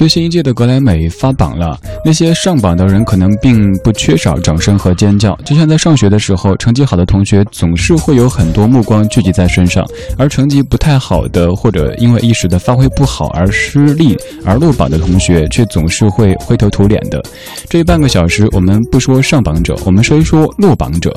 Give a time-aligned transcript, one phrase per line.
[0.00, 5.36] 最新一届的格莱美发榜了，那些上榜的人可能并不缺少掌声和尖叫。
[5.44, 9.84] 就像在上学的时候，成绩好的同学总是会有很多目光聚集在身上，
[10.16, 17.20] 而成绩不太好的或者因为一时的发挥不好而失利而落榜的同学，却总是会灰头土脸的。
[17.68, 21.14] 这半个小时，我们不说上榜者，我们说一说落榜者。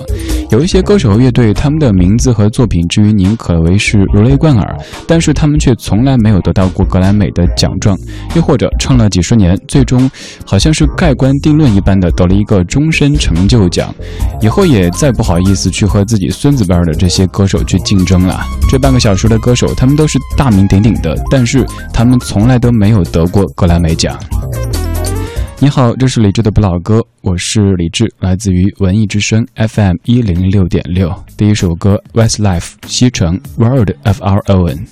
[0.51, 4.77] 有一些歌手和乐队，他们的名字和作品至于您可谓是如雷贯耳，
[5.07, 7.97] 但是他们却从来没有得到过格莱美的奖状，
[8.35, 10.09] 又或者唱了几十年，最终
[10.45, 13.93] 好像是盖棺定论一般的得了一个终身成就奖，
[14.41, 18.41] 以后也再不好意思去和自己孙子辈的这些歌手去竞争了。
[18.69, 24.17] 这半个小时的歌手，他们都是大名鼎鼎的，但是他们从来都没有得过格莱美奖。
[25.59, 31.13] 你好，这是李志的不老歌，我是李志，来自于文艺之声 FM 一零六点六。
[31.37, 34.87] 第一首歌 Westlife 西城 World of Our Own。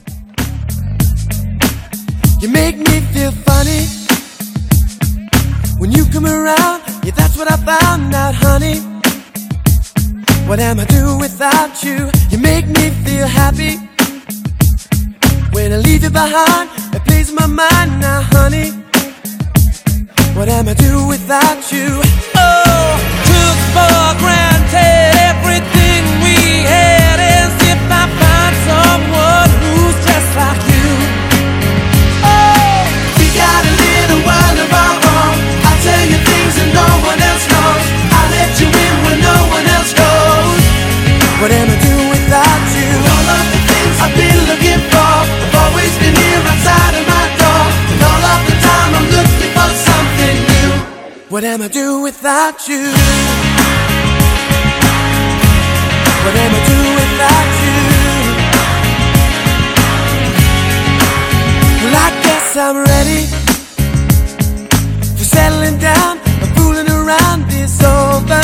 [2.41, 3.01] You make me
[5.81, 6.83] when you come around.
[7.03, 8.77] Yeah, that's what I found out, honey.
[10.47, 12.11] What am I do without you?
[12.29, 13.73] You make me feel happy
[15.51, 16.69] when I leave you behind.
[16.95, 18.69] It plays my mind now, honey.
[20.37, 21.87] What am I do without you?
[22.35, 22.89] Oh,
[23.29, 24.40] took for granted
[51.41, 52.83] What am I do without you?
[56.21, 57.77] What am I do without you?
[61.81, 63.25] Well, I guess I'm ready
[65.17, 66.19] for settling down.
[66.41, 68.41] and fooling around is over.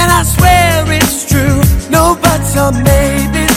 [0.00, 1.60] And I swear it's true.
[1.90, 3.51] No buts or maybes.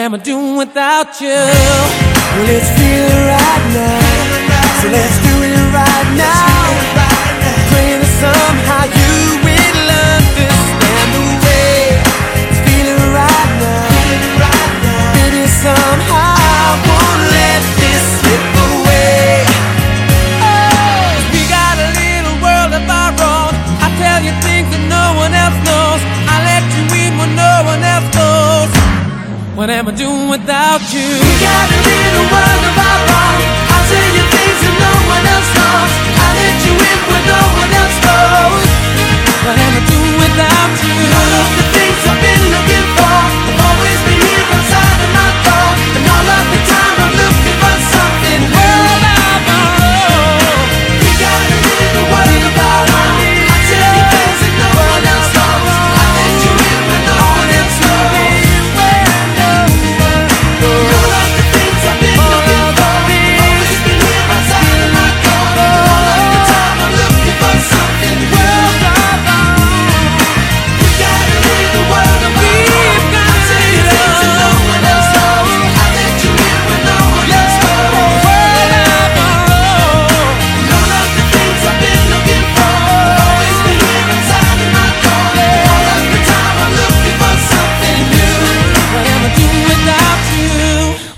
[0.00, 1.28] Am I doing without you?
[1.28, 4.00] Well, it's feeling right now.
[4.80, 6.48] So let's do it right now.
[7.68, 8.99] Praying that somehow
[29.60, 31.04] What am I doing without you?
[31.04, 33.44] We got a little world of our own.
[33.68, 35.92] I'll tell you things that no one else knows.
[36.16, 37.89] I let you in when no one else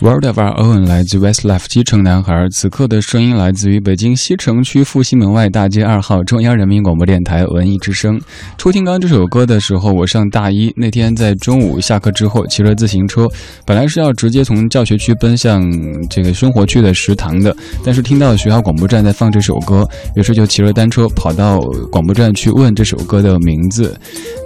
[0.02, 8.20] World of Our Own 来自 Westlife 基城男孩，此刻的声音来自于北京西城区复兴门外大街二号中央人民广播电台文艺之声。
[8.58, 13.28] 初听刚这首歌的时候，我上大一那天，在中午下课之后骑着自行车，
[13.64, 15.62] 本来是要直接从教学区奔向
[16.10, 21.60] 这个生活区的食堂的，但是听到学校广播站在放这首歌，于是就骑着单车跑到
[21.93, 23.96] 广播站去问这首歌的名字。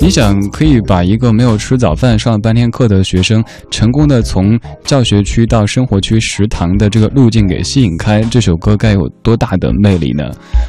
[0.02, 10.24] 你想，可以把一个没有吃早饭、上了半天课的学生，成功的从教学区到生活区食堂的这个路径给吸引开，这首歌该有多大的魅力呢？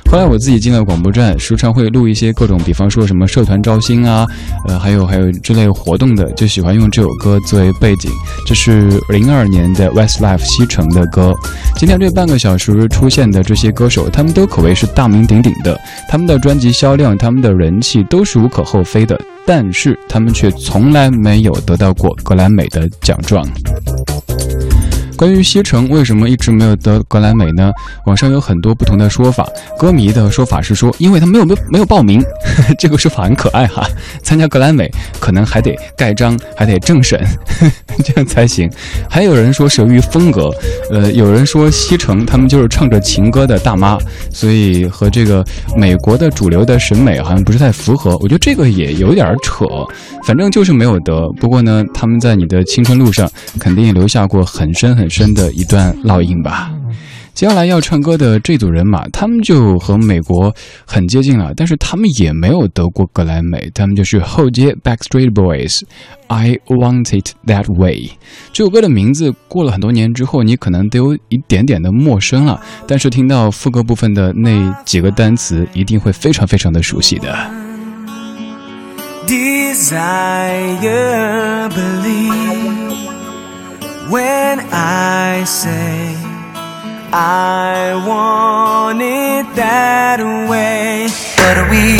[0.10, 4.26] 后来我自己进了广播站，时常会录一些各种，比方说什么社团招新啊，
[4.68, 8.10] 呃，还有还有之类活动的，就喜欢用这首歌作为背景。
[8.46, 11.34] 这是零二年的 Westlife 西城的歌。
[11.76, 19.20] 今天这半个小时出现的这些歌手，他们都可谓是大名鼎鼎的，他们的专辑销量、他们的人气都是无可厚非的。
[19.46, 23.48] 但是他们却从来没有得到过格莱美的奖状。
[25.18, 27.72] 关于西城为什么一直没有得格莱美呢？
[28.06, 29.50] 网上有很多不同的说法。
[29.76, 32.24] 歌迷的说法是说，因为他没有没有没有报名，
[32.78, 33.84] 这个说法很可爱哈。
[34.22, 34.88] 参加格莱美
[35.20, 37.72] 可能还得盖章，还得政审呵呵，
[38.06, 38.70] 这样才行。
[39.10, 40.52] 还有人说是由于风格，
[40.92, 43.98] 呃，有人说西城他们就是唱着情歌的大妈，
[44.32, 45.44] 所以和这个
[45.76, 48.16] 美国的主流的审美好像不是太符合。
[48.18, 49.66] 我觉得这个也有点扯，
[50.28, 51.28] 反正就是没有得。
[51.40, 53.28] 不过呢，他们在你的青春路上
[53.60, 55.07] 肯定留下过很深很。
[55.10, 56.72] 深的一段烙印吧。
[57.34, 60.52] 接下来要唱歌的这组人马，他们就和美国
[60.88, 63.70] 很接近了，但是他们也没有得过格莱美。
[63.76, 65.82] 他们就是后街 Backstreet Boys，
[66.26, 67.96] 《I Want It That Way》。
[68.52, 74.50] 这首歌的名字过了很多年之后，你可能都有一点点的陌生了，但是听到副歌部分的那
[74.84, 77.38] 几个单词，一定会非常非常的熟悉的。
[79.28, 80.90] Desire,
[81.70, 82.57] believe.
[84.10, 86.16] When I say
[87.12, 90.20] I want it that
[90.50, 91.08] way.
[91.38, 92.00] But we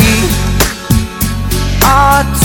[1.84, 2.37] are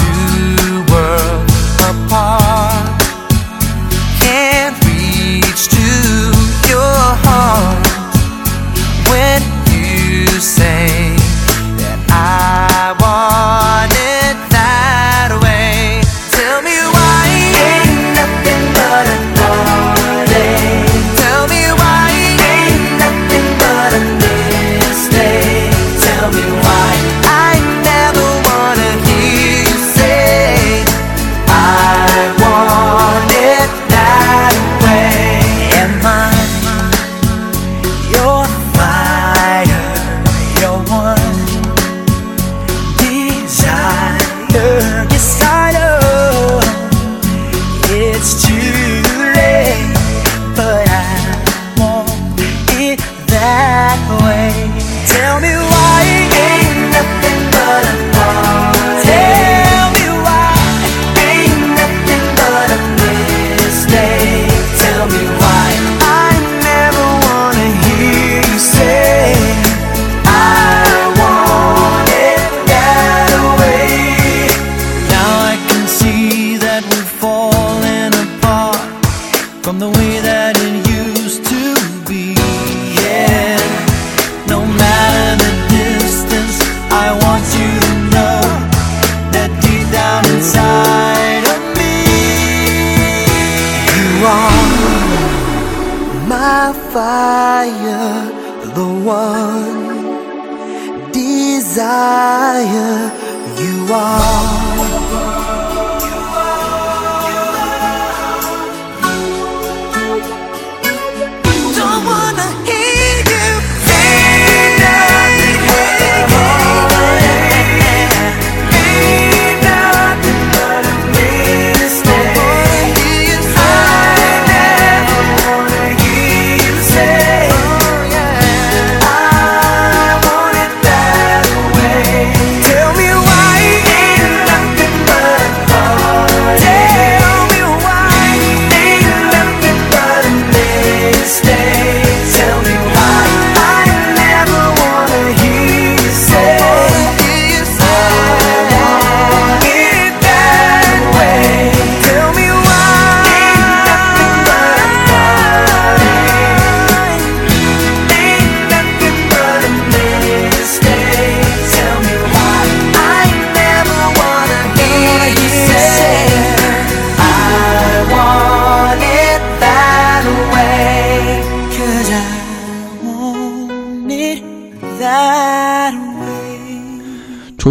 [102.64, 103.12] desire
[103.60, 104.63] you are.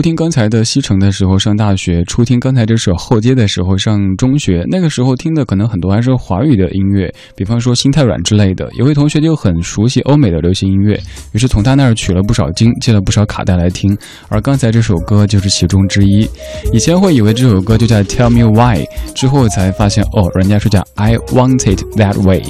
[0.02, 4.64] 听刚才的《西城》的时候上大学，初听刚才这首《后街》的时候上中学。
[4.68, 8.68] 那个时候听的可能很多还是华语的音乐，比方说《心太软》之类的。
[8.76, 11.00] 有位同学就很熟悉欧美的流行音乐，
[11.32, 13.97] 于是从他那儿取了不少经，借了不少卡带来听。
[14.28, 16.28] 而刚才这首歌就是其中之一。
[16.73, 22.42] 以前会以为这首歌就叫 Tell Me Why，之后才发现哦，人家是叫 I Want It That Way。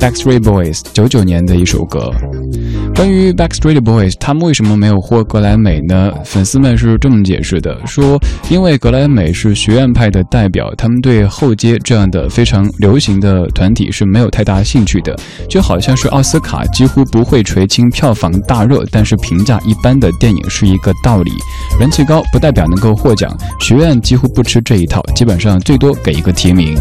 [0.00, 2.10] Backstreet Boys 九九年的一首歌。
[2.96, 6.10] 关于 Backstreet Boys，他们为什么没有获格莱美呢？
[6.24, 15.14] 粉丝们是这么解释的：说因为格莱美是学院派的代表，他们对后街这样的非常流行的团体是没有太大兴趣的。
[15.46, 21.32] 就好像是奥斯卡几乎不会垂青票房大热，但是评价一般的电影是一个道理。
[21.78, 26.74] 人气高不代表能够获奖，学院几乎不吃这一套，基本上最多给一个提名。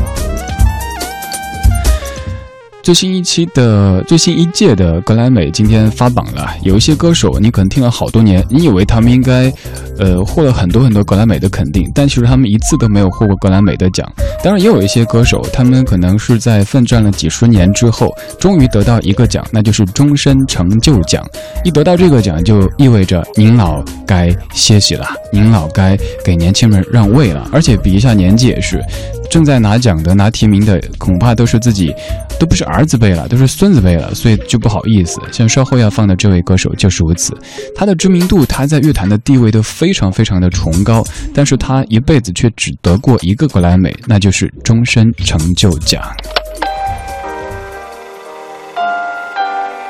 [2.85, 9.51] 最新一期的最新一届的格莱美今天发榜了，有一些歌手你可能听了好多年，你以为他们应该，
[9.97, 14.07] 呃，获了很多很多格莱美的肯定，但其实他们一次都没有获过格莱美的奖。
[14.43, 21.27] 当然，也有一些歌手，他们可能是在奋战了几十年之后，终于得到一个奖，那就是终身成就奖。
[21.63, 28.79] 一得到这个奖，就意味着您老该歇息了，您老该给年轻人让位了，而且比一下年纪也是。
[29.27, 31.91] 正在拿奖的、拿提名的，恐怕都是自己，
[32.39, 35.17] 都不是儿儿子辈了，都是孙子辈了，所以就不好意思。
[35.31, 37.33] 像稍后要放的这位歌手就是如此，
[37.73, 41.01] 他的知名度、他在乐坛的地位都非常非常的崇高，
[41.33, 46.01] 但是他一辈子却只得过一个格莱美，那就是终身成就奖。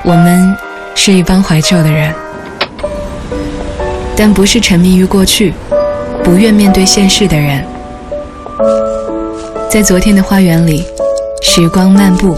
[0.04, 0.56] 我们
[0.94, 2.14] 是一帮怀旧的人，
[4.16, 5.52] 但不是沉迷于过去、
[6.24, 7.66] 不愿面对现实的人。
[9.72, 10.86] 在昨天的花园里，
[11.42, 12.38] 时光漫步，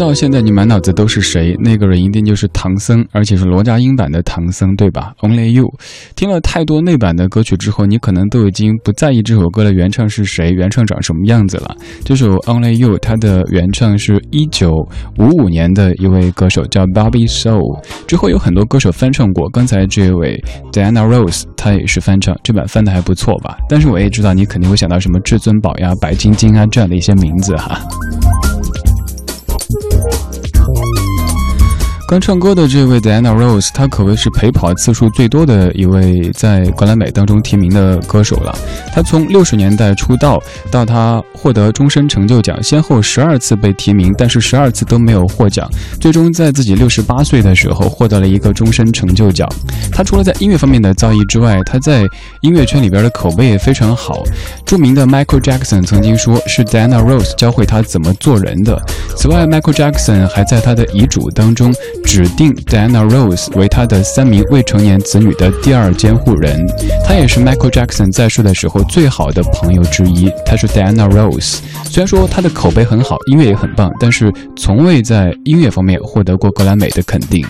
[0.00, 5.68] 道现在你满脑子都是谁，那个人一定就是唐僧，而且是罗家英版的唐僧，对吧？Only You，
[6.16, 11.76] 听了太多那版的歌曲之后，你可能都已经不在意这首歌的原唱是谁，原唱长什么样子了。
[12.02, 14.70] 这首 Only You，它的原唱是一九
[15.18, 19.48] 五五年的一位歌手叫 Bobby Soul，之后有很多歌手翻唱过。
[19.50, 20.42] 刚才这位
[20.72, 23.58] Diana Rose，她也是翻唱，这版翻的还不错吧？
[23.68, 27.78] 但是我也知道你肯定会想到什么至尊宝呀、白晶晶啊这样的一些名字哈。
[32.10, 38.52] 刚唱歌的这位 Diana Rose，她可谓是陪跑次数最多的一位在格莱美当中提名的歌手了。
[38.92, 45.70] 她从六十年代出道到她获得终身成就奖，先后十二次被提名，但是十二次都没有获奖。
[46.00, 49.48] 最终在自己六十八岁的时候获得了一个终身成就奖。
[49.92, 52.02] 她除了在音乐方面的造诣之外，她在
[52.40, 54.24] 音乐圈里边的口碑也非常好。
[54.66, 58.82] 著名的 Michael Jackson 曾经说是 Diana Rose 教会他怎么做人的。
[59.16, 61.72] 此外，Michael Jackson 还在他的遗嘱当中。
[62.04, 66.66] 指定 Diana Rose 为他的三名未成年子女的第二监护人，
[67.06, 70.30] 他也是 Michael Jackson 在世的时候最好的朋友之一。
[70.44, 77.46] 他是 Diana Rose，虽然说他的口碑很好，音乐也很棒，但是从未在音乐方面获得过格莱美的肯定。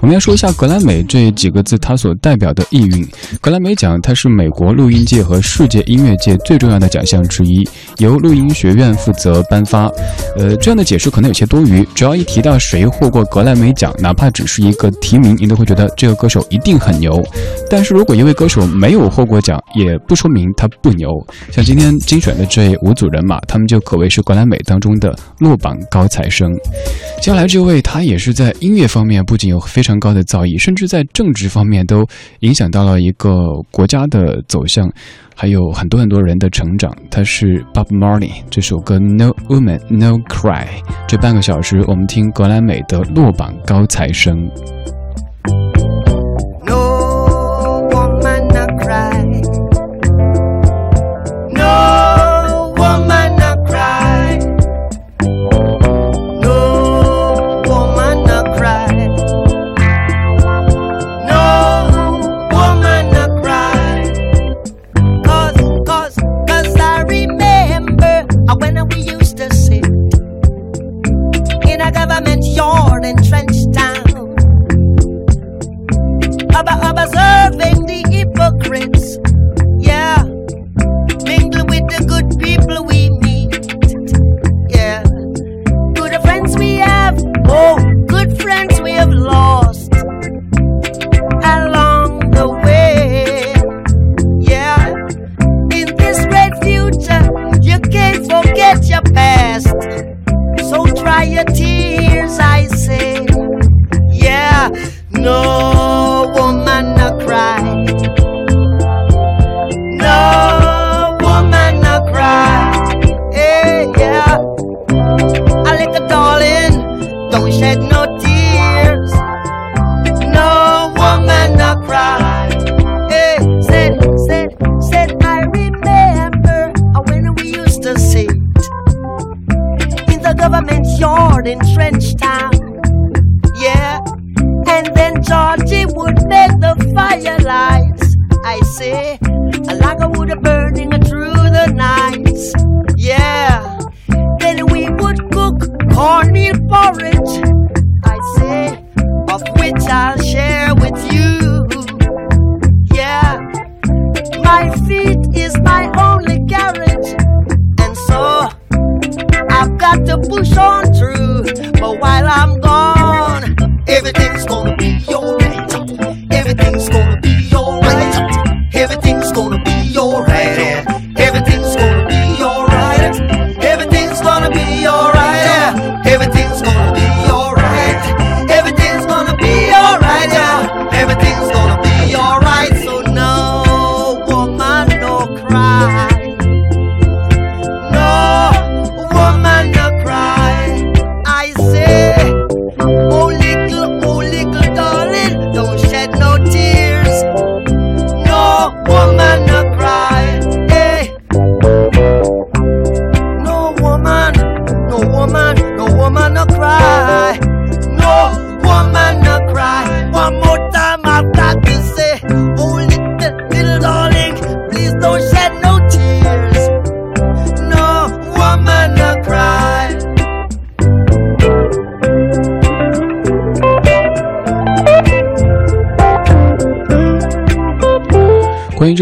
[0.00, 3.06] 我们要说一下格莱美这几个字，它所代表的意蕴。
[3.40, 9.90] 格莱美奖，它是美国录音界和世界音乐界最重要的奖项之一，由录音学院负责颁发。
[10.36, 11.84] 呃，这样的解释可能有些多余。
[11.94, 17.20] 只要一提到谁获过格莱美奖，哪怕只是一个提名，你都会觉得这个歌手一定很牛。
[17.68, 21.08] 但是如果一位歌手没有获过奖，也不说明他不牛。
[21.50, 26.54] 像今天精选的这五组人马，他们就可谓是格莱美当中的落榜高材生。
[27.20, 32.06] 接下来这位，他也是在音乐方面不仅有非常高的造诣，甚至在政治方面都
[32.40, 33.30] 影响到了一个
[33.70, 34.90] 国家的走向，
[35.34, 36.96] 还有很多很多人的成长。
[37.10, 40.66] 他是 Bob Marley，这首歌《No Woman No Cry》。
[41.06, 44.48] 这半个小时，我们听格莱美的落榜高材生。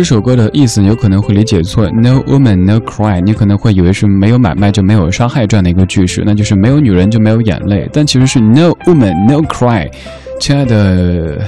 [0.05, 1.90] 这首歌的意思，你有可能会理解错。
[1.93, 7.88] No woman, no cry，你可能会以为是没有买卖就没有杀害这样的一个句式，那就是没有女人就没有眼泪。
[7.90, 9.90] 但其实是 No woman, no cry。
[10.38, 11.40] 亲爱的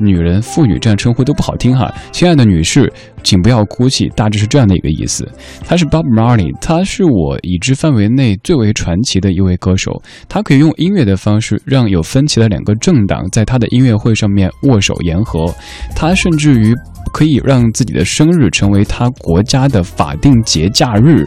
[0.00, 1.94] 女人、妇女这样称呼都不好听哈。
[2.10, 5.30] 亲爱的女士，请不要哭泣，大致是这样的一个意思。
[5.64, 10.02] 他是 Bob Marley，他是我已知范围内最为传奇的一位歌手。
[10.28, 15.54] 他可以用音乐的方式让有分歧的两个政党在他的音乐会上面握手言和。
[15.94, 16.74] 他甚至于
[17.12, 21.26] 可以让自己的生日成为他国家的法定节假日。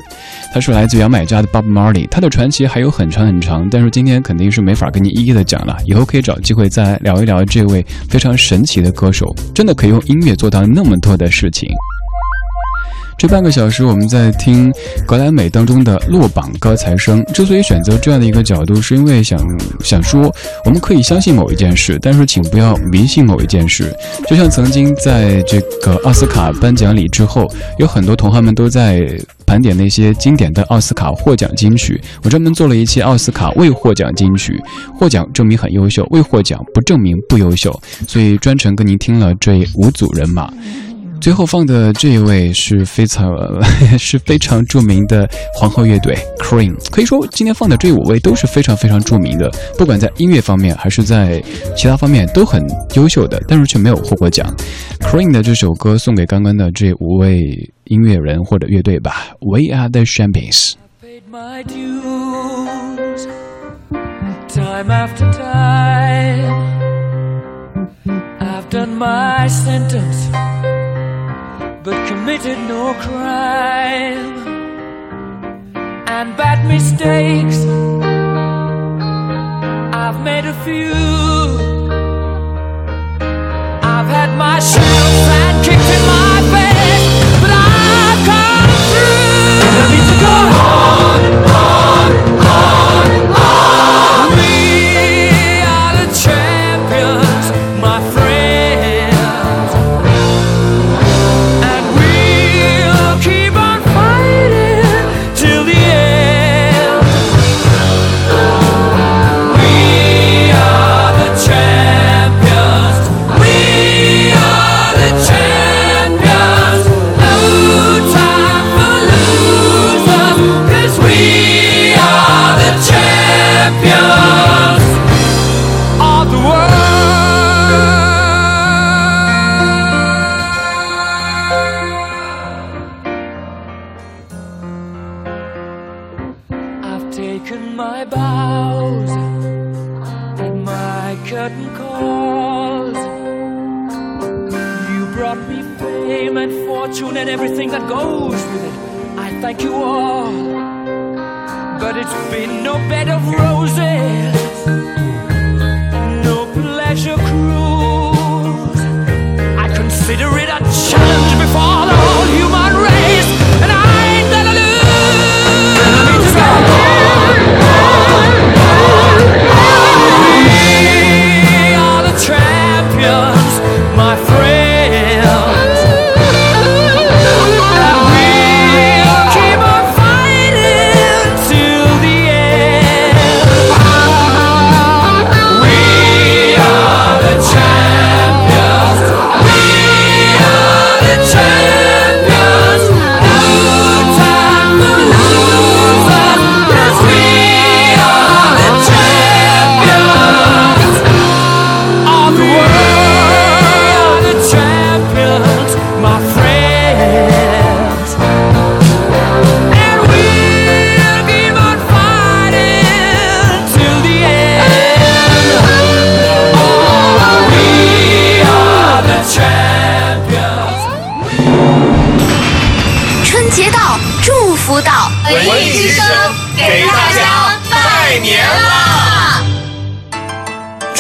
[0.54, 5.78] 他是来自牙买加的 Bob Marley，他的传奇还有很长很长，但是今天肯定是没法跟你一一的讲了。
[5.86, 11.70] 以后可以找机会再来聊一聊这位非常神奇的歌手，真的可以用音乐做到那么多的事情。
[13.18, 14.72] 这半个小时，我们在听
[15.06, 17.24] 格莱美当中的落榜高材生。
[17.34, 19.40] 之所以选择这样的一个角度，是因为想
[19.82, 20.34] 想说，
[20.66, 23.96] 我们可以相信某一件事，但是请不要迷信某一件事。
[24.28, 29.08] 就像曾经在这个奥斯卡颁奖礼之后，有很多同行们都在
[29.46, 32.02] 盘点那些经典的奥斯卡获奖金曲。
[32.24, 34.62] 我专门做了一期奥斯卡未获奖金曲，
[34.94, 40.52] 获奖证明很优秀，未获奖不证明不优秀，所以专程跟您听了这五组人马。
[41.24, 43.34] 最后放的这一位是非常
[43.98, 51.42] 是非常著名的皇后乐队 Cream，可以说今天放的这五位都是非常非常著名的，不管在音乐方面还是在
[51.78, 52.62] 其他方面都很
[52.96, 54.54] 优秀的，但是却没有获过奖。
[55.00, 57.40] Cream 的这首歌送给刚刚的这五位
[57.86, 60.74] 音乐人或者乐队吧，We are the champions。
[64.50, 66.74] time after time.
[68.42, 70.28] I've done my sentence,
[71.84, 74.38] but committed no crime.
[76.08, 77.58] And bad mistakes,
[79.94, 80.94] I've made a few.
[83.96, 87.06] I've had my shells and kicked in my face,
[87.42, 89.82] but I've come through.
[89.82, 90.53] I need to go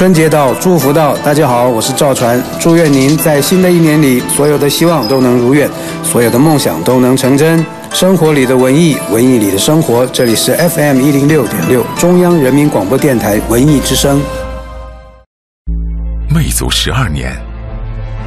[0.03, 5.69] 春节到，祝福到，大家好，我是赵传，祝愿您在新的一年里，所有的希望都能如愿，
[6.03, 7.65] 所有的梦想都能成真。
[7.89, 14.21] 生活里的文艺，文艺里的生活，这里是 FM 一零六点六，中央人民广播电台文艺之声。
[16.29, 17.33] 魅族十二年，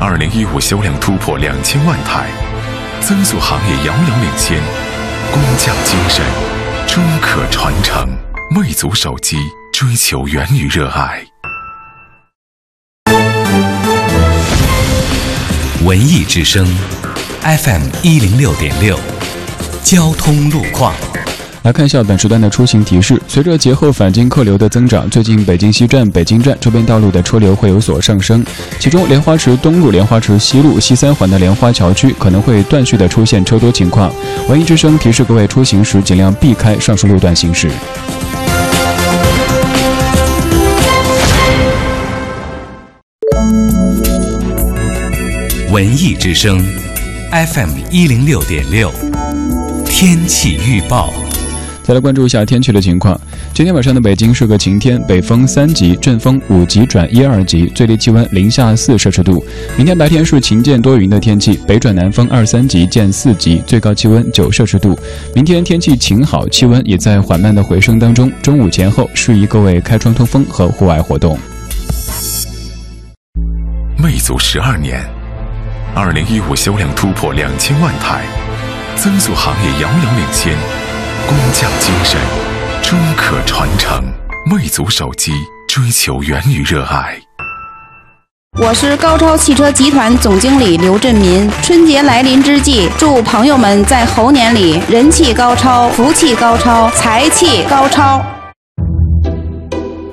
[0.01, 2.29] 二零一五销量突破两千万台，
[3.03, 4.59] 增速行业遥遥领先，
[5.31, 6.25] 工匠精神
[6.87, 8.09] 终可传承。
[8.51, 9.37] 魅族手机
[9.75, 11.23] 追求源于热爱。
[15.87, 16.67] 文艺之声
[17.43, 18.99] FM 一零六点六，
[19.85, 20.93] 交通路况。
[21.63, 23.23] 来看一下本时段的出行提示。
[23.29, 28.45] 随着节后返京客流的增长，最近北京西站、北京站周边道路的车流会有所上升。
[28.81, 34.13] 其中，莲花池东路、莲花池西路、西三环的莲花桥区可能会断续的出现车多情况。
[34.49, 37.71] 文艺之声提示各位出行时尽量避开上述路段行驶。
[45.77, 46.59] 文艺之声
[47.31, 48.91] ，FM 一零六点六，
[49.85, 51.13] 天气预报。
[51.83, 53.21] 再来关注一下天气的情况。
[53.53, 59.45] 今天晚上的北京是个晴天，北风三级，阵风五级转一二级，最低气温零下四摄氏度。
[59.77, 64.99] 明天白天是晴间多云的天气，北转南风二三级见四级，最高气温九摄氏度。
[65.35, 68.33] 明天天气晴好，气温也在缓慢的回升当中。
[68.41, 71.39] 中午前后适宜各位开窗通风和户外活动。
[74.03, 75.05] 魅族十二年，
[75.99, 78.23] 二零一五销量突破两千万台，
[78.97, 80.55] 增速行业遥遥领先，
[81.27, 82.21] 工匠精神
[82.83, 84.05] 终可传承。
[84.45, 85.33] 魅族手机
[85.67, 87.19] 追求源于热爱。
[88.61, 91.51] 我是高超汽车集团总经理刘振民。
[91.63, 98.23] 春节来临之际，祝朋友们在猴年里人气高超、福气高超、财气高超。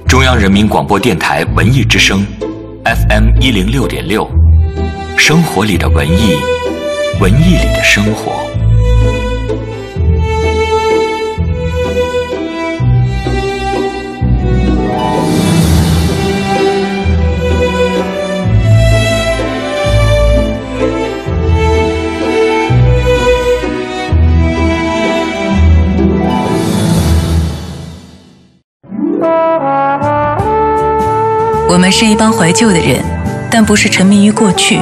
[0.07, 2.25] 中央人民广播电台文艺之声
[2.85, 4.25] ，FM 一零六点六，
[5.25, 6.35] 生活里的文艺，
[7.21, 8.43] 文艺里的生活。
[31.69, 33.01] 我们是一帮怀旧的人，
[33.49, 34.81] 但不是沉迷于过去、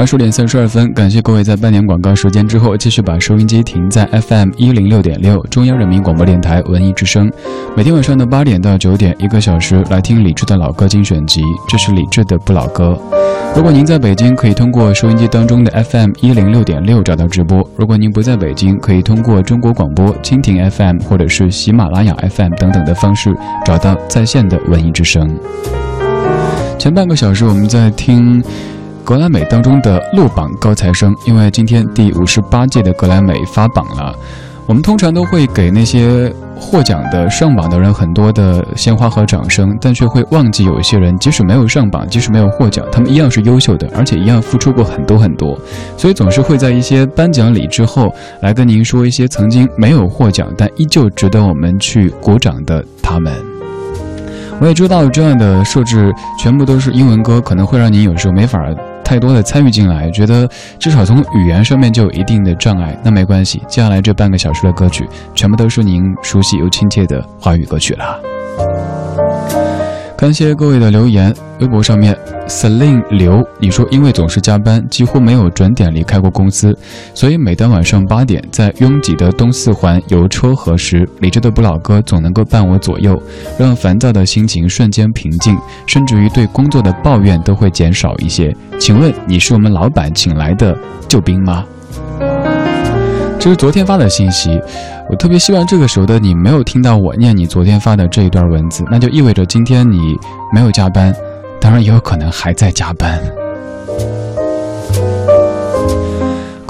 [0.00, 7.30] 二十点三十二分，感谢各位在半年广告时间之后，继续把收音机停在 FM 一零六点六，中央人民广播电台文艺之声。
[7.76, 12.98] 每天晚上的八点到九点，一个小时来听李志的老歌精选集，这是李志的不老歌。
[13.54, 23.36] 如果您在北京，可以通过收音机当中的 FM 一零六点六找到直播；如果您不在北京，可以通过中国广播、蜻蜓 FM 或者是喜马拉雅 FM 等等的方式
[23.66, 25.28] 找到在线的文艺之声。
[26.78, 28.42] 前半个小时我们在听。
[29.04, 34.14] 格莱美当中的落榜高材生，因为今天第五十八届的格莱美发榜了，
[34.66, 45.58] 我们通常都会给那些获奖的上榜的人很多的鲜花和掌声，但却会忘记有一些人，即使没有上榜，即使没有获奖，他们一样是优秀的，而且一样付出过很多很多，
[45.96, 53.32] 所以总是会在一些颁奖礼之后来跟您说一些曾经没有获奖但依旧值得我们去鼓掌的他们。
[54.60, 58.62] 我也知道这样的设置全部都是英文歌，可能会让您有时候没法
[59.10, 62.96] 太多的参与进来，觉得至少从语言上面就有一定的障碍。
[63.02, 68.20] 那没关系，接下来这半个小时的歌曲，全部都是您熟悉又亲切的华语歌曲了。
[70.20, 72.14] 感谢各位的留言，微博上面
[72.46, 76.76] Celine 刘，你说因为总是加班，几乎没有准点离开过公司，
[77.14, 83.18] 所以每当晚上八点在拥挤的东四环游车河时，理智的不老哥总能够伴我左右，
[83.58, 85.56] 让烦躁的心情瞬间平静，
[85.86, 88.54] 甚至于对工作的抱怨都会减少一些。
[88.78, 90.76] 请问你是我们老板请来的
[91.08, 91.64] 救兵吗？
[93.38, 94.60] 这是昨天发的信息，
[95.10, 100.16] 我特别希望这个时候的你没有听到我念你昨天发的这一段文字，那就意味着今天你
[100.54, 101.12] 没有加班，
[101.60, 103.20] 当然也有可能还在加班。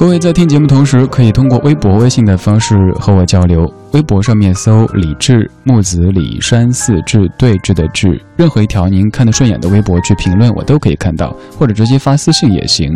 [0.00, 3.70] 各位在听节目同时，可以通过微博、微信的方式和我交流。
[3.92, 12.90] 微博上面搜“李志木子李山寺志对峙的志”，任何一条您看得顺眼的微博去评论，我都可以看到，或者直接发私信也行。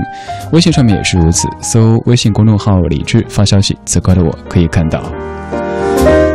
[0.53, 5.03] 微信上面也是如此，搜微信公众号“李志”发消息，此刻的我可以看到。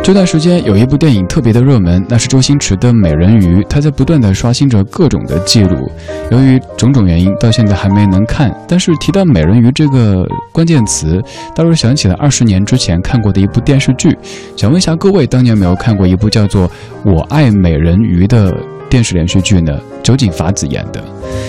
[0.02, 5.88] 这段时间有一部电影特别的热门，那是周星驰的《美人鱼》，它在不断的刷新着各种的记录。
[6.32, 8.50] 由于种种原因，到现在还没能看。
[8.66, 11.22] 但是提到美人鱼这个关键词，
[11.54, 14.16] 倒是想起了二十年之前看过的一部电视剧。
[14.56, 16.66] 想问一下各位，当年有没有看过一部叫做
[17.04, 18.52] 《我爱美人鱼》的
[18.88, 19.78] 电视连续剧呢？
[20.02, 21.02] 酒井法子演的。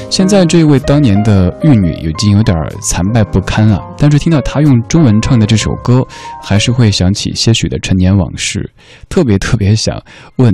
[0.09, 6.05] 现在这位当年的玉女已经有点残败不堪了，但是听到她用中文唱的这首歌，
[6.43, 8.69] 还是会想起些许的陈年往事。
[9.07, 10.01] 特别特别想
[10.35, 10.53] 问，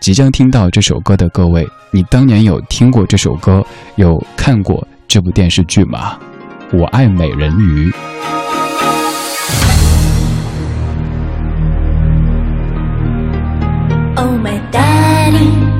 [0.00, 3.64] 即将听到这首歌的各位，你当年有听过这首歌，
[3.96, 6.16] 有看过这部电视剧吗？
[6.72, 7.92] 我爱美人鱼。
[14.16, 15.75] Oh my darling，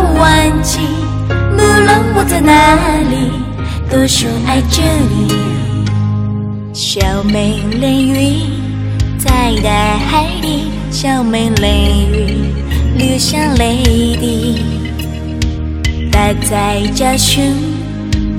[0.00, 0.80] 忘记，
[1.28, 2.52] 无论我在哪
[3.10, 3.30] 里，
[3.90, 5.32] 都说爱着你。
[6.72, 8.42] 小美人鱼
[9.18, 11.68] 在大海里，小美人
[12.12, 12.44] 鱼
[12.96, 13.82] 流下泪
[14.16, 14.62] 滴，
[16.12, 17.54] 她在找寻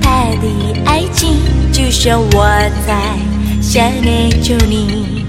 [0.00, 0.46] 她的
[0.86, 1.36] 爱情，
[1.72, 2.46] 就像我
[2.86, 2.94] 在
[3.60, 5.24] 想念着你。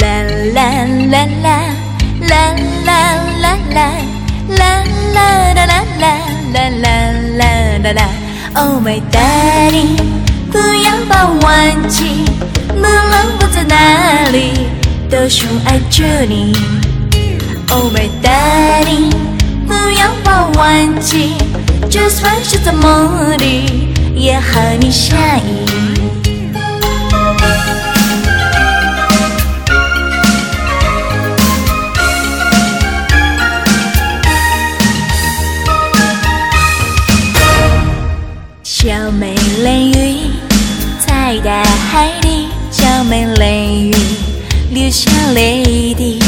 [0.00, 0.22] 啦
[0.54, 1.48] 啦啦啦。
[2.22, 2.54] 啦
[2.86, 2.90] 啦
[3.42, 3.90] 啦啦
[4.48, 6.06] 啦啦啦啦啦
[6.52, 6.88] 啦啦
[7.38, 7.42] 啦
[7.82, 8.08] 啦啦
[8.54, 9.96] ，Oh my darling，
[10.50, 12.24] 不要把我忘记，
[12.74, 14.66] 无论我在哪里，
[15.10, 16.56] 都深爱着你。
[17.70, 19.10] Oh my darling，
[19.66, 21.34] 不要把我忘记，
[21.88, 25.61] 就算是在梦里，也和你相依。
[45.02, 46.18] 流下泪滴。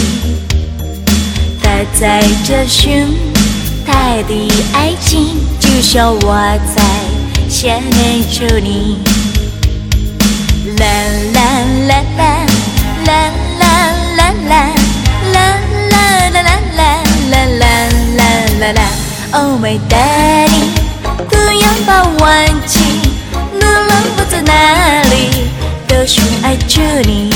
[1.63, 3.07] 她在找寻
[3.87, 6.35] 她的爱情，就像我
[6.75, 6.83] 在
[7.49, 8.99] 想念着你。
[10.79, 10.85] 啦
[11.35, 11.41] 啦
[11.89, 12.23] 啦啦
[13.07, 13.09] 啦
[13.61, 13.63] 啦
[14.17, 14.63] 啦啦
[15.33, 15.39] 啦啦
[16.33, 16.89] 啦啦
[17.21, 17.73] 啦啦
[18.17, 18.21] 啦
[18.61, 18.81] 啦啦
[19.33, 20.73] ，Oh my darling。
[21.29, 22.27] 不要把我忘
[22.67, 22.73] 记，
[23.53, 24.53] 无论我在哪
[25.11, 25.13] 里，
[25.87, 27.34] 都说爱着你。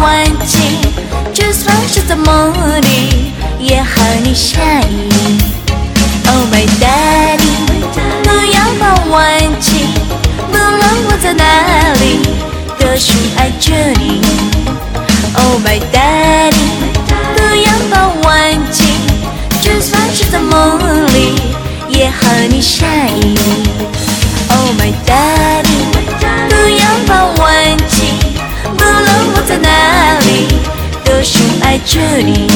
[0.00, 0.58] 忘记，
[1.34, 5.10] 就算是在梦里，也和你相依。
[6.26, 7.66] Oh my darling，
[8.22, 9.20] 不要把我忘
[9.60, 9.68] 记，
[10.48, 11.44] 无论我在哪
[12.00, 12.04] 里，
[12.78, 14.22] 都是爱着你。
[15.34, 15.99] Oh my darling，
[32.22, 32.49] money.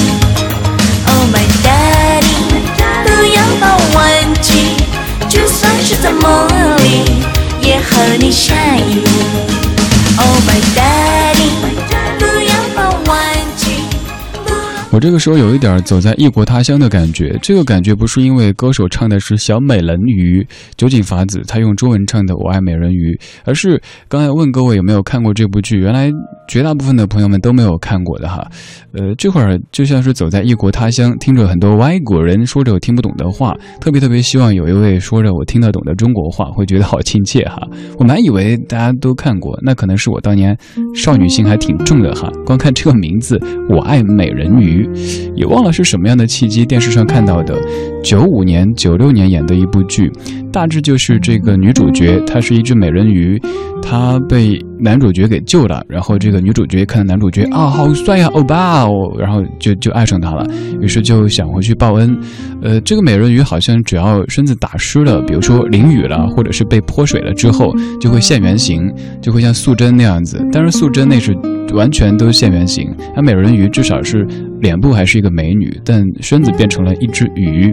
[15.04, 20.42] 这个时候有一点走在异国他乡的感觉，这个感觉不是因为歌手唱的是小美人鱼，
[20.78, 23.14] 酒井法子他用中文唱的我爱美人鱼，
[23.44, 26.10] 而是刚才问各位有没有看过这部剧，原来
[26.48, 28.50] 绝大部分的朋友们都没有看过的哈。
[28.94, 37.58] 呃，这会儿就像是走在异国他乡，听着很多外国人说着我听不懂的话，特别特别希望有一位说着我听得懂的中国话，会觉得好亲切哈。
[37.98, 40.56] 我满以为大家都看过，那可能是我当年
[40.94, 42.26] 少女心还挺重的哈。
[42.46, 43.38] 光看这个名字，
[43.68, 44.88] 我爱美人鱼。
[45.34, 47.54] 也忘了是什么样的契机，电视上看到的，
[48.02, 50.10] 九五年、九六年演的一部剧，
[50.52, 53.40] 大致就是这个女主角，她是一只美人鱼，
[53.82, 58.86] 她被男主角给救了，然后这个女主角看到男主角啊，好帅呀，欧巴，
[59.18, 60.46] 然后就就爱上他了，
[60.80, 62.16] 于是就想回去报恩。
[62.62, 70.40] 呃，这个美人鱼好像只要身子打湿了，比如说淋雨了，或者是被泼水了之后，就会现原形，就会像素贞那样子。
[70.52, 71.36] 但是素贞那是
[71.72, 74.26] 完全都现原形，那美人鱼至少是。
[74.60, 77.70] 脸部还是一个美女，但身子变成了一只鱼。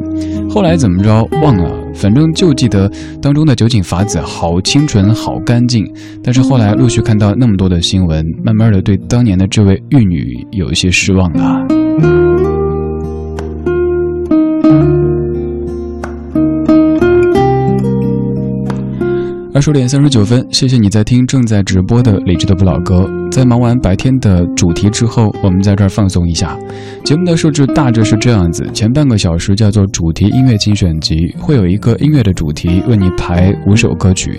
[0.50, 5.90] 后来怎么着忘了，反正就记得当中的酒井法子好清纯、好干净。
[6.22, 12.61] 但是后来陆续看到那么多的新闻，慢慢的对当年的这位玉女有一些失望了。
[19.62, 23.08] 二十点三十九分，谢谢你在听正在直播的理智的不老歌。
[23.32, 26.58] 在忙完白天的主题之后，我们在这儿放松一下。
[27.06, 34.32] 节目的设置大致是这样子：前半个小时叫做主题音乐精选集，会有一个音乐的主题为你排五首歌曲；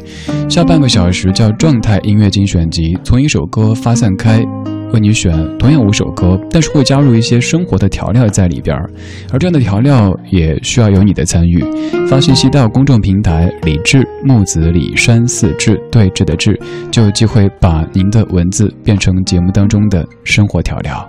[0.50, 4.44] 下半个小时叫状态音乐精选集，从一首歌发散开。
[4.93, 8.90] 为你选同样五首歌，但是会加入一些生活的调料在里边儿，
[9.32, 11.64] 而这样的调料也需要有你的参与。
[12.09, 16.59] 发信息到公众平台“李志木子李山四志对峙的志”，
[16.93, 21.09] 就有机会把您的文字变成节目当中的生活调料。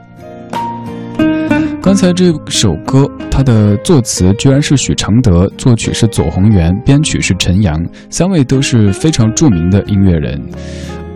[1.82, 7.78] 刚才这首歌，它的作词居然是许常德，作曲是左宏元，编曲是陈阳，
[8.10, 10.42] 三位都是非常著名的音乐人。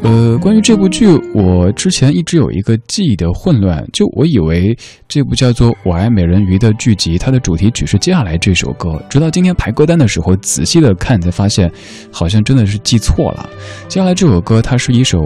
[0.04, 4.78] 呃，关于这部剧，我之前一直有一个记忆的混乱，就我以为
[5.08, 9.02] 这部叫做《我爱美人鱼》的剧集，它的主题曲是接下来这首歌。
[9.10, 11.70] 直到今天排歌单的时候，仔细的看才发现，
[12.12, 13.50] 好像真的是记错了。
[13.90, 15.20] 接下来这首歌，它是一首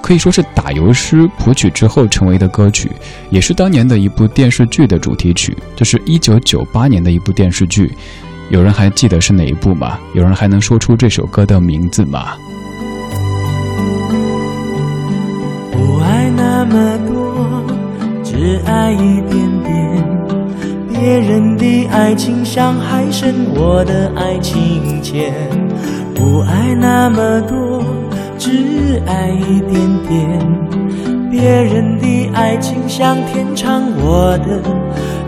[0.00, 2.90] 可以说是打油诗谱曲之后成为的歌曲，
[3.30, 7.92] 也是当年的一部电视剧的主题曲，这是一九九八年的一部电视剧。
[8.50, 9.98] 有人还记得是哪一部吗？
[10.14, 12.36] 有人还能说出这首歌的名字吗？
[16.64, 17.64] 那么多，
[18.22, 19.74] 只爱一点点。
[20.88, 25.34] 别人的爱情像海深，我的爱情浅。
[26.14, 27.82] 不爱那么多，
[28.38, 29.74] 只爱一点
[30.06, 30.38] 点。
[31.32, 34.62] 别人的爱情像天长，我的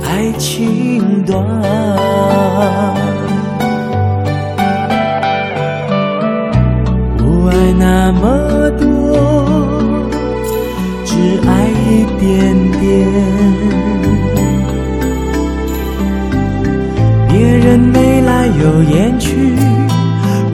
[0.09, 1.45] 爱情短。
[7.18, 9.03] 不爱那么多。
[11.25, 11.51] 只爱
[11.89, 12.83] 一点点，
[17.29, 19.55] 别人眉来又眼去，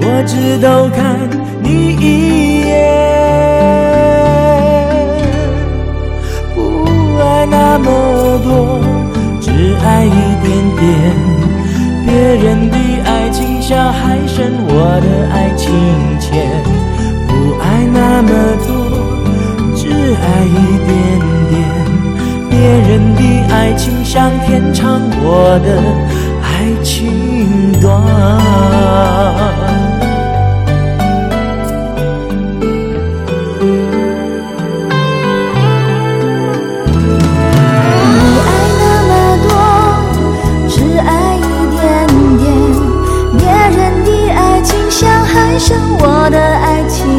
[0.00, 1.18] 我只都看
[1.60, 1.68] 你
[1.98, 2.70] 一眼。
[6.54, 6.60] 不
[7.18, 8.80] 爱那么多，
[9.40, 9.50] 只
[9.84, 10.08] 爱一
[10.40, 10.48] 点
[10.78, 10.80] 点。
[12.06, 15.66] 别人的爱情像海深，我的爱情
[16.20, 16.62] 浅。
[17.26, 18.28] 不爱那么
[18.68, 18.79] 多。
[20.20, 20.48] 爱一
[20.86, 20.88] 点
[21.50, 21.58] 点，
[22.48, 23.20] 别人的
[23.52, 25.68] 爱情像天长，我的
[26.42, 26.46] 爱
[26.82, 27.90] 情短。
[38.06, 38.48] 你爱
[38.80, 39.12] 那么
[39.42, 39.50] 多，
[40.68, 41.38] 只爱一
[41.74, 41.78] 点
[42.38, 42.44] 点，
[43.38, 43.40] 别
[43.76, 47.09] 人的爱情像海上，我的爱情。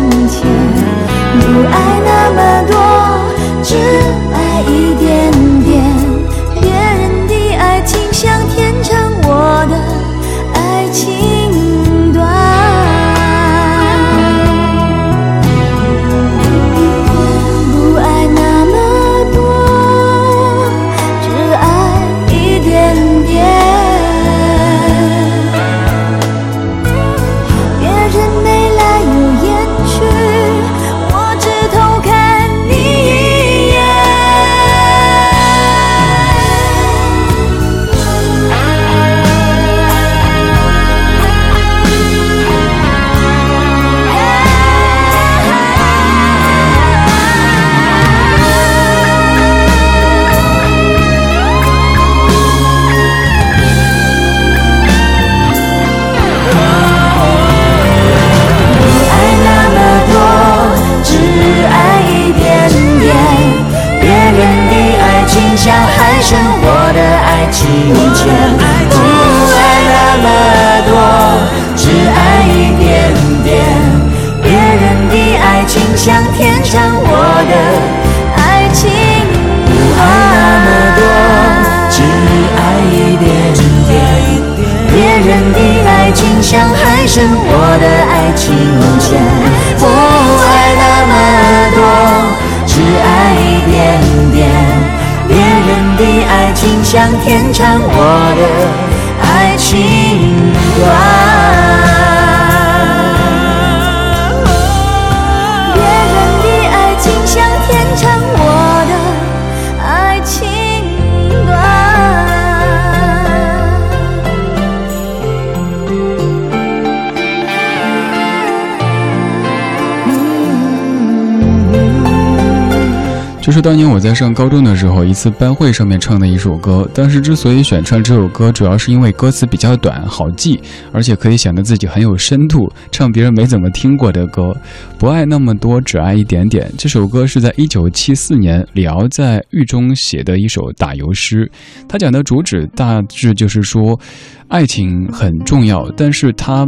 [123.51, 126.89] 这是当年我在上高中的时候一次班会上面唱的一首歌。
[126.93, 130.57] 当时之所以选唱这首歌，主要是因为歌词比较短，好记，
[130.93, 134.55] 而且可以显得自己很有深度，唱别人没怎么听过的歌。
[134.97, 136.71] 不爱那么多，只爱一点点。
[136.77, 141.51] 这首歌是在一九七四年李敖在狱中写的一首打油诗。
[141.89, 143.99] 他讲的主旨大致就是说，
[144.47, 146.65] 爱情很重要，但是他。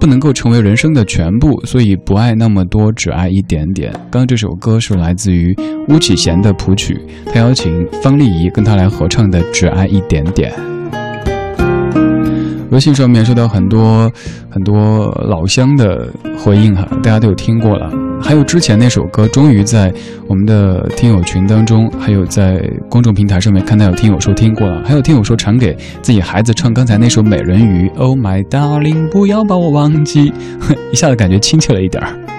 [0.00, 3.92] 不能够成为人生的全部，所以不爱那么多，只爱一点点。
[4.10, 5.54] 刚刚这首歌是来自于
[5.88, 7.00] 巫启贤的谱曲，
[7.32, 10.52] 他邀请方丽仪跟他来合唱的《只爱一点点》。
[12.74, 14.10] 微信上面收到很多
[14.50, 17.88] 很多老乡的回应哈，大家都有听过了。
[18.20, 19.94] 还有之前那首歌，终于在
[20.26, 22.60] 我们的听友群当中，还有在
[22.90, 24.82] 公众平台上面看到有听友说听过了。
[24.84, 25.72] 还有听友说传给
[26.02, 30.32] 自己孩子唱刚才那首《美人鱼》，Oh my darling，不要把我忘记，
[30.90, 32.33] 一下子感觉亲切了一点儿。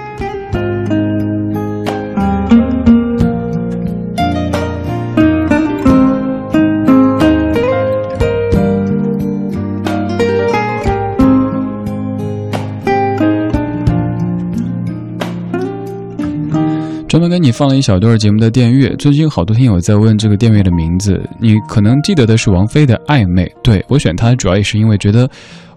[17.55, 18.93] 放了一小段节目的电乐。
[18.97, 23.45] 最近好多听友在问这个电乐的名字，你可能记得的是王菲的《暧昧》。
[23.63, 25.25] 对我选它，主要也是因为觉得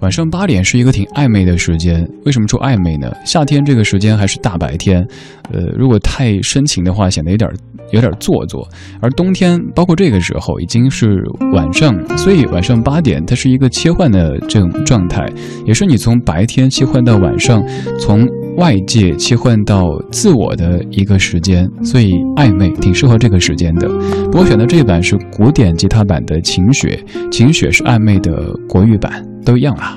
[0.00, 2.04] 晚上八点是一个挺暧昧的时间。
[2.24, 3.12] 为什么说暧昧呢？
[3.24, 5.06] 夏天这个时间还是大白天，
[5.52, 7.48] 呃，如果太深情的话，显得有点
[7.92, 8.68] 有点做作。
[9.00, 11.22] 而冬天，包括这个时候已经是
[11.52, 15.24] 晚上，所以晚上八点它是一个切换的这种状态，
[15.64, 17.62] 也是你从白天切换到晚上，
[18.00, 18.28] 从。
[18.58, 23.88] 外界切换到自我的一个时间，所以暧昧挺适合这个时间的。
[24.24, 26.98] 不过选的这一版是古典吉他版的《晴雪》，
[27.30, 29.96] 《晴雪》是暧昧的国语版，都一样啊。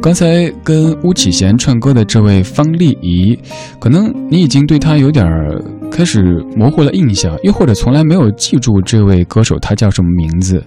[0.00, 3.38] 刚才跟巫启贤唱歌的这位方丽仪，
[3.78, 5.26] 可能你已经对她有点
[5.94, 6.20] 开始
[6.56, 10.60] 模糊了印象，又或者从来没有记住这位歌手他叫什么名字。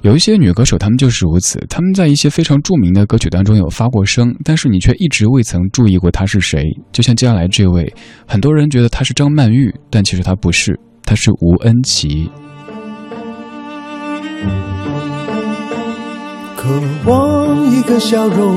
[0.00, 6.64] 有一些女歌手，她们就是如此，她们在一些非常著名的歌曲当中有发过声，但是你却一直未曾注意过她是谁。
[6.92, 7.92] 就像接下来这位，
[8.26, 12.30] 很多人觉得她是张曼玉，但其实她不是，她是吴恩琪。
[16.56, 16.70] 渴
[17.04, 18.56] 望一个笑容，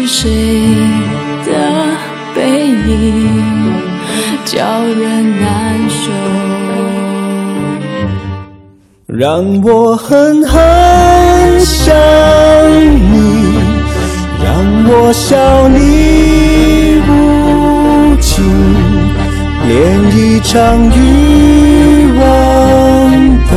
[0.00, 0.30] 是谁
[1.44, 1.52] 的
[2.34, 3.70] 背影
[4.46, 6.10] 叫人难受。
[9.06, 11.94] 让我狠狠想
[13.12, 13.14] 你，
[14.42, 14.48] 让
[14.88, 15.78] 我笑你
[17.06, 18.42] 无情，
[19.68, 19.70] 连
[20.16, 20.54] 一场
[20.96, 20.98] 欲
[22.18, 22.20] 望
[23.50, 23.52] 都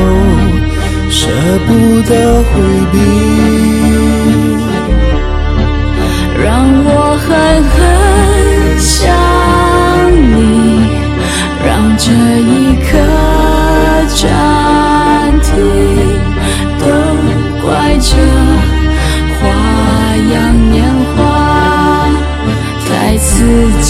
[1.09, 1.29] 舍
[1.67, 1.71] 不
[2.09, 2.11] 得
[2.43, 2.51] 回
[2.91, 3.62] 避。
[7.36, 7.38] 我
[7.73, 9.09] 很想
[10.38, 10.38] 你，
[11.65, 11.67] 让
[11.97, 12.05] 这
[12.39, 12.51] 一
[12.86, 12.88] 刻
[14.21, 14.21] 暂
[15.41, 15.49] 停，
[16.79, 16.81] 都
[17.65, 17.65] 怪
[17.99, 18.11] 这
[19.39, 19.41] 花
[20.31, 20.34] 样
[20.69, 20.73] 年
[21.15, 21.17] 华
[22.88, 23.27] 太刺
[23.81, 23.89] 激。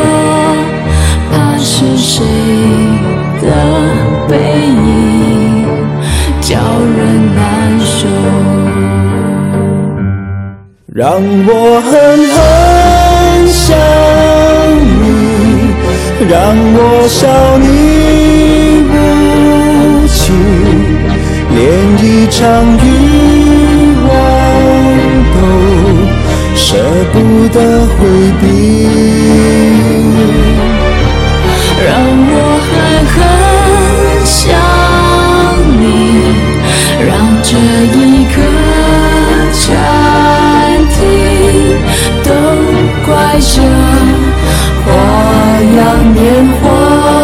[1.63, 2.25] 是谁
[3.41, 3.47] 的
[4.27, 5.67] 背影
[6.41, 6.99] 叫人
[7.35, 7.39] 难
[7.79, 8.07] 受。
[10.93, 11.49] 让我
[11.81, 11.91] 狠
[12.35, 12.37] 狠
[13.47, 13.77] 想
[14.99, 15.03] 你，
[16.27, 16.35] 让
[16.73, 17.19] 我笑
[17.59, 17.63] 你
[18.89, 18.91] 无
[20.07, 20.19] 情，
[21.55, 21.59] 连
[22.03, 22.39] 一场
[22.83, 22.85] 欲
[24.07, 24.09] 望
[25.33, 25.37] 都
[26.55, 26.59] 舍
[27.13, 27.15] 不
[27.53, 27.55] 得
[27.95, 27.99] 回
[28.41, 28.43] 避。
[37.51, 38.35] 这一刻
[39.51, 39.67] 暂
[40.87, 40.95] 停，
[42.23, 42.29] 都
[43.05, 43.61] 怪这
[44.85, 44.87] 花
[45.75, 45.79] 样
[46.13, 47.20] 年华。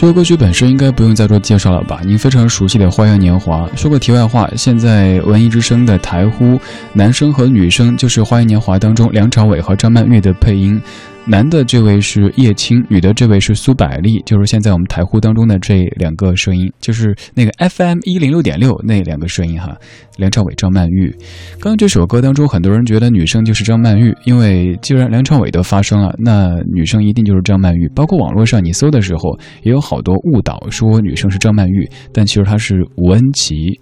[0.00, 2.00] 这个歌曲本身应该不用再做介绍了吧？
[2.06, 3.68] 您非常熟悉的《花样年华》。
[3.76, 6.58] 说个题外话，现在文艺之声的台呼
[6.94, 10.80] 男生和女生就是《花样年华》当中梁朝伟和张曼玉的配音。
[11.26, 19.76] 男的这位是叶青，女的这位是苏百丽，就是现在我们台呼当中的这两个声音，就是那个 FM 一零六点六那两个声音哈。
[20.16, 21.10] 梁朝伟、张曼玉。
[21.52, 27.88] 刚刚这首歌当中，很多人觉得女生就是张曼玉，因为既然梁朝伟都发声了，那女生一定就是张曼玉。
[27.94, 33.80] 包括网络上你搜的时候，也有好多误导，说女生是张曼玉，但其实她是吴恩琪。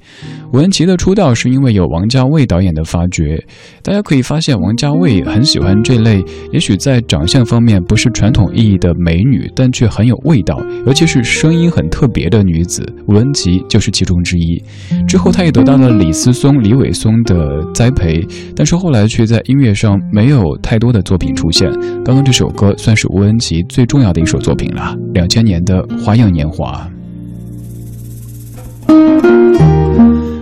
[0.52, 3.36] 吴恩琪的出道是因为有王家卫导演的发掘，
[3.82, 6.22] 大家可以发现王家卫很喜欢这类，
[6.52, 12.82] 也许在长相方面不是传统意义的美女，但却很有味道，尤其是声音很特别的女子。
[13.06, 14.60] 吴恩琪就是其中之一。
[15.06, 18.26] 之后，她也得到了李思松、李伟松的栽培，
[18.56, 21.70] 但是后来却在音乐上没有太多的作品出现。
[22.04, 26.88] 刚刚这首歌算是吴恩琪最重要的一首作品了，两千年的《花样年华》。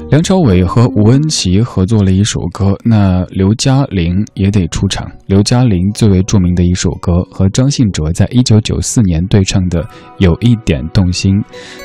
[0.08, 5.10] 梁朝伟和吴恩琪合作了一首歌，那刘嘉玲也得出场。
[5.26, 9.82] 刘嘉玲最为著名的一首歌，和张信哲在一九九四年对唱的
[10.18, 11.34] 《有一点动心》，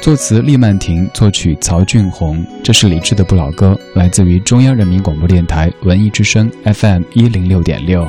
[0.02, 2.46] 作词厉曼婷，作曲曹俊宏。
[2.64, 8.08] 这是李志的不老歌，来自于中央人民广播电台文艺之声 FM 一零六点六。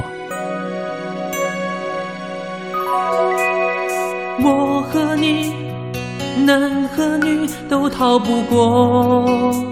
[4.44, 5.52] 我和你，
[6.44, 9.71] 男和女都逃不过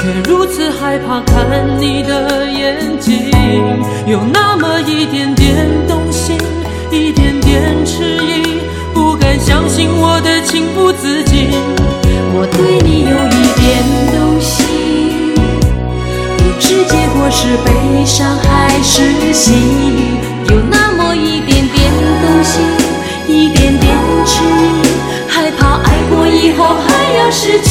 [0.00, 3.30] 却如此害怕看你的眼睛，
[4.06, 6.38] 有那么一点点动心，
[6.90, 8.62] 一点点迟疑，
[8.94, 11.50] 不敢相信我的情不自禁。
[12.32, 13.84] 我对你有一点
[14.16, 15.34] 动心，
[16.38, 17.68] 不知结果是悲
[18.06, 19.52] 伤还是喜，
[20.48, 21.92] 有那么一点点
[22.22, 22.64] 动心，
[23.28, 23.94] 一点点
[24.24, 24.88] 迟疑，
[25.28, 26.88] 害怕爱过以后还
[27.18, 27.69] 要失去，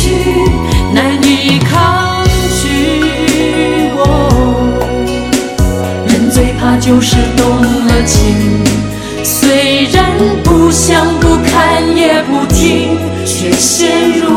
[6.90, 8.64] 就是动了情，
[9.24, 14.29] 虽然不想不看也不听，却陷入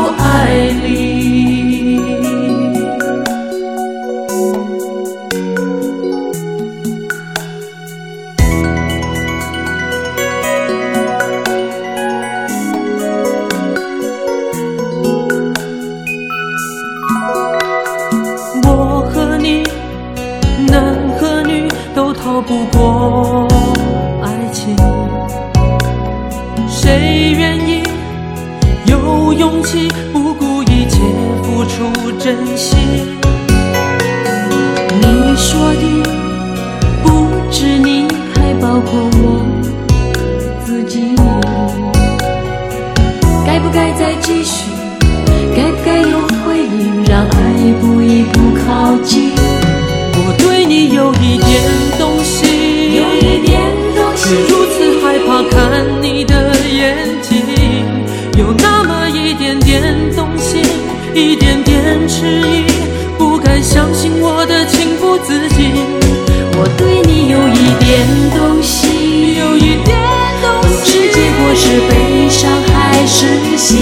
[71.73, 73.77] 是悲伤还是喜，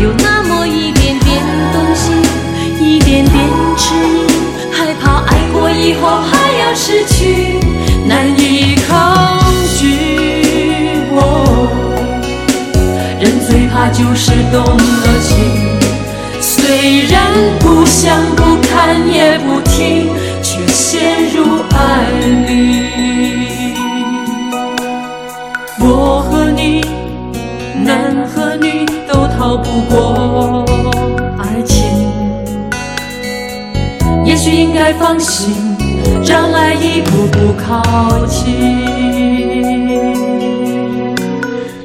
[0.00, 1.42] 有那么一点点
[1.72, 2.14] 动心，
[2.78, 3.34] 一点点
[3.76, 4.28] 迟疑，
[4.70, 7.58] 害怕爱过以后还要失去，
[8.06, 9.40] 难以抗
[9.76, 9.82] 拒。
[11.10, 11.68] 我
[13.18, 15.34] 人最怕就是动了情，
[16.40, 20.14] 虽然不想不看也不听，
[20.44, 22.08] 却陷入爱
[22.46, 22.73] 里。
[34.84, 35.54] 该放心，
[36.26, 38.93] 让爱一步步靠近。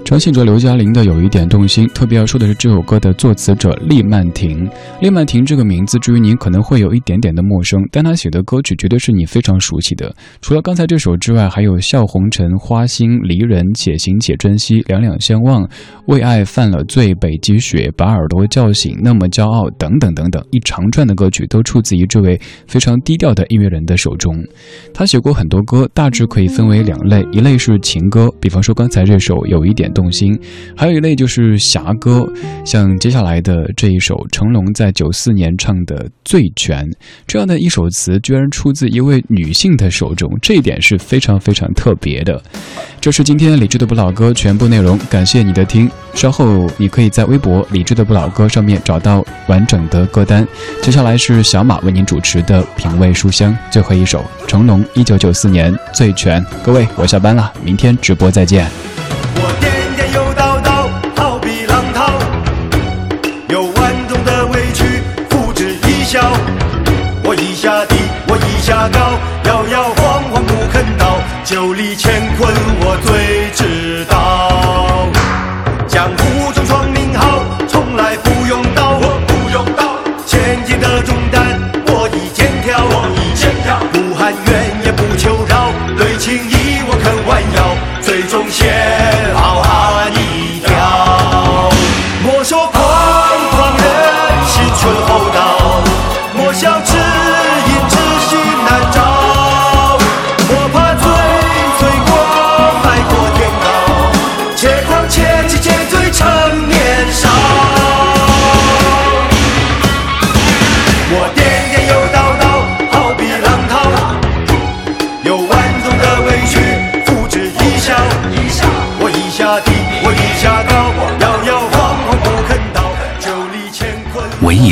[0.10, 4.68] 张信哲、刘嘉玲的有一点动心，特别要说的是这首歌的作词者厉曼婷。
[5.02, 10.12] 厉曼婷这个名字，至于您可能会有一点点的陌生，但她写的歌曲绝对是你非常熟悉的。
[10.42, 15.62] 除了刚才这首之外，还有《笑红尘》《花心》《离人》《且行且珍惜》《两两相望》
[16.08, 22.36] 《为爱犯了罪》《北极雪》《把耳朵叫醒》《那么骄傲》等等等等，一长串的歌曲都出自于这位
[22.66, 24.36] 非常低调的音乐人的手中。
[24.92, 29.88] 他写过很多歌，大致可以分为两类，一类是情歌，比方说刚才这首有一点。
[30.00, 30.40] 动心，
[30.78, 32.26] 还有一类就是侠歌，
[32.66, 36.86] 像接下来的这一首成龙在九四年唱的《醉拳》，
[37.28, 42.42] 这样的一首词居然出自一位女性的手中，这一点是非常非常特别的。
[43.02, 45.90] 这是今天理智的不老歌全部内容，感谢你的听。
[46.14, 50.48] 稍后你可以在微博“理智的不老歌”上面找到完整的歌单。
[50.82, 56.42] 接下来是小马为您主持的品味书香，最后一首成龙一九九四年《醉拳》。
[56.64, 58.99] 各位，我下班了，明天直播再见。
[66.10, 66.20] 笑
[67.24, 67.96] 我一下低，
[68.28, 68.98] 我一下高，
[69.48, 72.52] 摇摇晃晃不肯倒，酒里乾坤
[72.82, 74.29] 我最知道。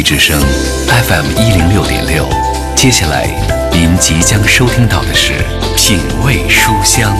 [0.07, 0.39] 之声
[0.87, 2.25] FM 一零六点六，
[2.77, 3.27] 接下来
[3.73, 5.33] 您即将收听到的是
[5.75, 7.13] 品味书香。